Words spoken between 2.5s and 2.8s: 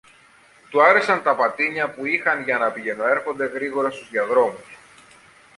να